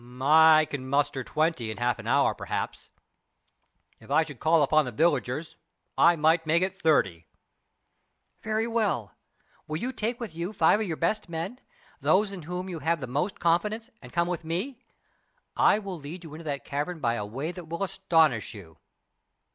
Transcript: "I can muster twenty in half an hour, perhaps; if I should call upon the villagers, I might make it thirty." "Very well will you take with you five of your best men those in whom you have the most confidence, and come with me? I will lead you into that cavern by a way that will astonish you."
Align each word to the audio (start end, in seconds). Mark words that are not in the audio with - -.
"I 0.19 0.65
can 0.67 0.89
muster 0.89 1.23
twenty 1.23 1.69
in 1.69 1.77
half 1.77 1.99
an 1.99 2.07
hour, 2.07 2.33
perhaps; 2.33 2.89
if 3.99 4.09
I 4.09 4.23
should 4.23 4.39
call 4.39 4.63
upon 4.63 4.85
the 4.85 4.91
villagers, 4.91 5.57
I 5.95 6.15
might 6.15 6.47
make 6.47 6.63
it 6.63 6.73
thirty." 6.81 7.27
"Very 8.41 8.65
well 8.65 9.13
will 9.67 9.77
you 9.77 9.93
take 9.93 10.19
with 10.19 10.33
you 10.33 10.53
five 10.53 10.79
of 10.81 10.87
your 10.87 10.97
best 10.97 11.29
men 11.29 11.59
those 11.99 12.31
in 12.31 12.41
whom 12.41 12.67
you 12.67 12.79
have 12.79 12.99
the 12.99 13.05
most 13.05 13.39
confidence, 13.39 13.91
and 14.01 14.11
come 14.11 14.27
with 14.27 14.43
me? 14.43 14.79
I 15.55 15.77
will 15.77 15.99
lead 15.99 16.23
you 16.23 16.33
into 16.33 16.45
that 16.45 16.65
cavern 16.65 16.99
by 16.99 17.13
a 17.13 17.23
way 17.23 17.51
that 17.51 17.67
will 17.67 17.83
astonish 17.83 18.55
you." 18.55 18.79